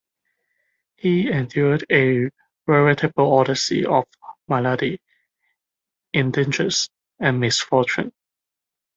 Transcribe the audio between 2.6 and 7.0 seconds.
veritable Odyssey of malady, indigence